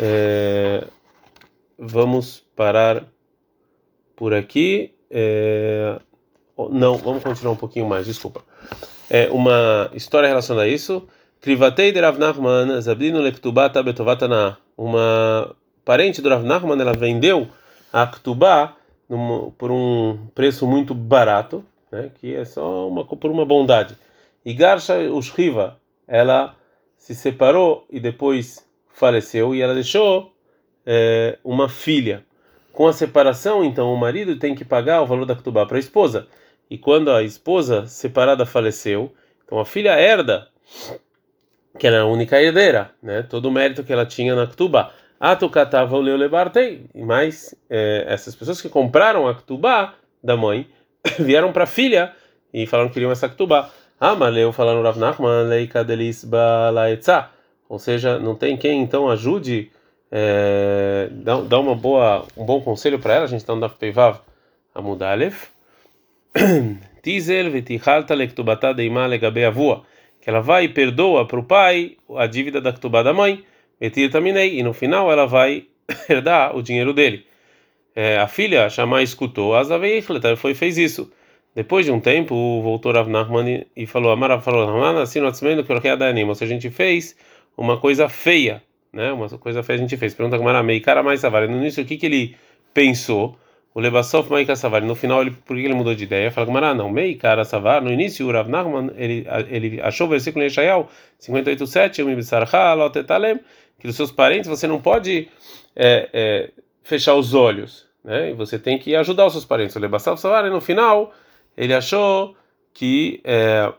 é, 0.00 0.84
vamos 1.78 2.42
parar 2.56 3.04
por 4.16 4.34
aqui. 4.34 4.92
É, 5.10 6.00
não, 6.70 6.96
vamos 6.96 7.22
continuar 7.22 7.52
um 7.52 7.56
pouquinho 7.56 7.86
mais, 7.86 8.06
desculpa. 8.06 8.42
É 9.08 9.28
uma 9.30 9.90
história 9.94 10.28
relacionada 10.28 10.66
a 10.66 10.68
isso. 10.68 11.06
Krivatei 11.40 11.92
de 11.92 12.00
Rav 12.00 12.18
Nachman, 12.18 12.80
Zabdino 12.80 13.20
Lektubata 13.20 13.82
Betovatana. 13.82 14.58
Uma 14.76 15.54
parente 15.84 16.20
do 16.20 16.28
Rav 16.28 16.42
Nachman, 16.42 16.80
ela 16.80 16.92
vendeu 16.94 17.46
a 17.92 18.06
Ktubá 18.06 18.76
por 19.56 19.70
um 19.70 20.26
preço 20.34 20.66
muito 20.66 20.94
barato 20.94 21.64
né, 21.90 22.10
que 22.14 22.34
é 22.34 22.44
só 22.44 22.88
uma 22.88 23.04
por 23.04 23.30
uma 23.30 23.44
bondade. 23.44 23.96
E 24.44 24.54
Garsha 24.54 24.98
Ushriva, 25.10 25.78
ela 26.06 26.54
se 26.96 27.14
separou 27.14 27.86
e 27.90 28.00
depois 28.00 28.66
faleceu 28.92 29.54
e 29.54 29.62
ela 29.62 29.74
deixou 29.74 30.32
é, 30.86 31.38
uma 31.44 31.68
filha. 31.68 32.24
Com 32.72 32.86
a 32.86 32.92
separação, 32.92 33.64
então, 33.64 33.92
o 33.92 33.96
marido 33.96 34.38
tem 34.38 34.54
que 34.54 34.64
pagar 34.64 35.02
o 35.02 35.06
valor 35.06 35.24
da 35.24 35.34
Ketubá 35.34 35.66
para 35.66 35.76
a 35.76 35.80
esposa. 35.80 36.28
E 36.70 36.78
quando 36.78 37.10
a 37.10 37.22
esposa 37.22 37.86
separada 37.86 38.46
faleceu, 38.46 39.12
então 39.44 39.58
a 39.58 39.64
filha 39.64 39.98
herda, 39.98 40.48
que 41.78 41.86
era 41.86 42.02
a 42.02 42.06
única 42.06 42.40
herdeira, 42.40 42.92
né? 43.02 43.22
Todo 43.22 43.46
o 43.46 43.50
mérito 43.50 43.82
que 43.82 43.92
ela 43.92 44.06
tinha 44.06 44.34
na 44.34 44.46
Ketubá. 44.46 44.92
Atukatava 45.18 45.96
o 45.96 46.00
Leolebartei. 46.00 46.86
Mas 46.94 47.54
é, 47.68 48.04
essas 48.06 48.36
pessoas 48.36 48.60
que 48.60 48.68
compraram 48.68 49.26
a 49.26 49.34
Ketubá 49.34 49.94
da 50.22 50.36
mãe, 50.36 50.68
vieram 51.18 51.52
para 51.52 51.64
a 51.64 51.66
filha 51.66 52.12
e 52.52 52.66
falaram 52.66 52.88
que 52.88 52.94
queriam 52.94 53.10
essa 53.10 53.28
ketubá. 53.28 53.70
Ah, 54.00 54.14
mas 54.14 54.32
leu 54.32 54.52
falando 54.52 54.82
Rav 54.82 54.98
Nachman, 54.98 55.48
leika 55.48 55.84
delis 55.84 56.24
balaetza. 56.24 57.30
Ou 57.68 57.78
seja, 57.78 58.18
não 58.18 58.34
tem 58.34 58.56
quem 58.56 58.80
então 58.80 59.10
ajude, 59.10 59.70
é, 60.10 61.08
dá, 61.10 61.40
dá 61.40 61.58
uma 61.58 61.74
boa, 61.74 62.24
um 62.36 62.44
bom 62.44 62.60
conselho 62.60 62.98
para 62.98 63.14
ela. 63.14 63.24
A 63.24 63.28
gente 63.28 63.40
está 63.40 63.54
no 63.54 63.60
Daf 63.60 63.76
Peivav 63.76 64.20
Amudalef. 64.74 65.48
Tizel 67.02 67.50
vetichalta 67.50 68.14
lektubata 68.14 68.72
deima 68.72 69.06
legabe 69.06 69.44
avua. 69.44 69.82
Que 70.20 70.30
ela 70.30 70.40
vai 70.40 70.64
e 70.64 70.68
perdoa 70.68 71.26
para 71.26 71.38
o 71.38 71.44
pai 71.44 71.96
a 72.16 72.26
dívida 72.26 72.60
da 72.60 72.72
ketubá 72.72 73.02
da 73.02 73.12
mãe. 73.12 73.44
E 73.80 74.62
no 74.62 74.72
final 74.72 75.10
ela 75.12 75.26
vai 75.26 75.66
herdar 76.08 76.56
o 76.56 76.62
dinheiro 76.62 76.92
dele 76.92 77.27
é, 77.94 78.18
a 78.18 78.28
filha 78.28 78.70
Shammai 78.70 79.02
escutou, 79.02 79.54
Azaveichletar 79.54 80.36
foi 80.36 80.54
fez 80.54 80.78
isso. 80.78 81.10
Depois 81.54 81.84
de 81.84 81.90
um 81.90 81.98
tempo, 81.98 82.62
voltou 82.62 82.92
Rav 82.92 83.08
Nachman 83.08 83.66
e 83.76 83.86
falou: 83.86 84.12
Amara 84.12 84.40
falou, 84.40 84.66
Rahman, 84.66 85.02
assim 85.02 85.20
que 85.20 85.62
coloquei 85.64 85.90
a 85.90 85.96
Danim. 85.96 86.24
Ou 86.24 86.34
seja, 86.34 86.52
a 86.52 86.54
gente 86.54 86.70
fez 86.70 87.16
uma 87.56 87.76
coisa 87.76 88.08
feia, 88.08 88.62
né? 88.92 89.12
Uma 89.12 89.28
coisa 89.28 89.62
feia 89.62 89.78
a 89.78 89.80
gente 89.80 89.96
fez. 89.96 90.14
Pergunta 90.14 90.38
Gamara 90.38 90.62
Mei, 90.62 90.80
cara 90.80 91.02
mais 91.02 91.20
Savari. 91.20 91.48
No 91.48 91.56
início, 91.56 91.82
o 91.82 91.86
que, 91.86 91.96
que 91.96 92.06
ele 92.06 92.36
pensou? 92.72 93.36
O 93.74 93.80
Lebasof 93.80 94.32
Meika 94.32 94.54
Savari. 94.54 94.86
No 94.86 94.94
final, 94.94 95.22
ele, 95.22 95.32
por 95.32 95.56
que 95.56 95.64
ele 95.64 95.74
mudou 95.74 95.94
de 95.94 96.04
ideia? 96.04 96.30
Fala 96.30 96.46
Gamara, 96.46 96.74
não, 96.74 96.88
Mei, 96.88 97.16
cara 97.16 97.44
Savar. 97.44 97.82
No 97.82 97.92
início, 97.92 98.26
o 98.26 98.32
Rav 98.32 98.48
Nachman 98.48 98.92
ele, 98.96 99.26
ele 99.48 99.80
achou 99.80 100.06
o 100.06 100.10
versículo 100.10 100.44
em 100.44 100.46
Yeshayahu 100.46 100.88
58,7, 101.20 103.40
que 103.78 103.86
dos 103.86 103.96
seus 103.96 104.10
parentes 104.10 104.48
você 104.48 104.66
não 104.66 104.80
pode 104.80 105.28
é, 105.74 106.08
é, 106.12 106.50
fechar 106.88 107.14
os 107.14 107.34
olhos 107.34 107.88
né? 108.08 108.30
E 108.30 108.32
você 108.32 108.58
tem 108.58 108.78
que 108.78 108.96
ajudar 108.96 109.26
os 109.26 109.32
seus 109.32 109.44
parentes. 109.44 109.76
O 109.76 109.78
Lebassal 109.78 110.16
Savar, 110.16 110.48
no 110.50 110.60
final, 110.60 111.12
ele 111.56 111.74
achou 111.74 112.34
que, 112.72 113.20
é, 113.22 113.70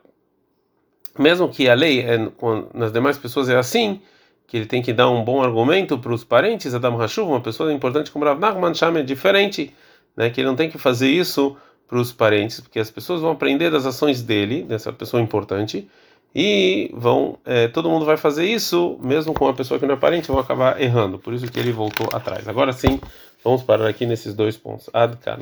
mesmo 1.17 1.49
que 1.49 1.67
a 1.67 1.73
lei 1.73 2.01
é, 2.01 2.17
nas 2.73 2.91
demais 2.91 3.17
pessoas 3.17 3.49
é 3.49 3.57
assim, 3.57 4.01
que 4.45 4.57
ele 4.57 4.65
tem 4.65 4.81
que 4.81 4.93
dar 4.93 5.09
um 5.09 5.23
bom 5.23 5.41
argumento 5.41 5.97
para 5.97 6.13
os 6.13 6.23
parentes, 6.23 6.73
Adam 6.73 6.99
Hashuv, 7.01 7.29
uma 7.29 7.41
pessoa 7.41 7.73
importante 7.73 8.11
como 8.11 8.25
Rav 8.25 8.39
Nachman 8.39 8.73
Sham 8.73 8.97
é 8.97 9.03
diferente, 9.03 9.73
né? 10.15 10.29
que 10.29 10.41
ele 10.41 10.47
não 10.47 10.55
tem 10.55 10.69
que 10.69 10.77
fazer 10.77 11.09
isso 11.09 11.57
para 11.87 11.99
os 11.99 12.11
parentes, 12.11 12.59
porque 12.59 12.79
as 12.79 12.91
pessoas 12.91 13.21
vão 13.21 13.31
aprender 13.31 13.71
das 13.71 13.85
ações 13.85 14.21
dele, 14.21 14.63
dessa 14.63 14.93
pessoa 14.93 15.21
importante, 15.21 15.89
e 16.33 16.91
vão, 16.93 17.37
é, 17.45 17.67
todo 17.67 17.89
mundo 17.89 18.05
vai 18.05 18.17
fazer 18.17 18.45
isso, 18.45 18.97
mesmo 19.01 19.33
com 19.33 19.45
uma 19.45 19.53
pessoa 19.53 19.79
que 19.79 19.85
não 19.85 19.95
é 19.95 19.97
parente, 19.97 20.27
vão 20.27 20.39
acabar 20.39 20.79
errando. 20.81 21.17
Por 21.17 21.33
isso 21.33 21.51
que 21.51 21.59
ele 21.59 21.71
voltou 21.71 22.07
atrás. 22.13 22.47
Agora 22.47 22.71
sim, 22.71 22.99
vamos 23.43 23.63
parar 23.63 23.87
aqui 23.87 24.05
nesses 24.05 24.33
dois 24.33 24.55
pontos. 24.55 24.89
Adkan. 24.93 25.39